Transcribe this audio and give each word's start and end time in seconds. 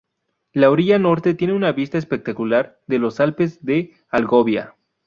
La 0.51 0.71
orilla 0.71 0.97
norte 0.97 1.35
tiene 1.35 1.53
una 1.53 1.73
vista 1.73 1.99
espectacular 1.99 2.79
de 2.87 2.97
los 2.97 3.19
Alpes 3.19 3.63
de 3.63 3.93
Algovia. 4.09 4.73